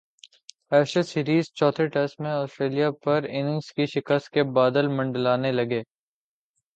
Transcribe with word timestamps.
Ashes 0.71 1.09
series 1.09 1.49
چوتھے 1.53 1.85
test 1.87 2.21
میں 2.21 2.33
Australia 2.47 2.89
پر 3.03 3.25
اننگز 3.29 3.71
کی 3.73 3.85
شکست 3.85 4.29
کے 4.29 4.43
بادل 4.53 4.87
منڈلانے 4.87 5.51
لگے 5.51 5.81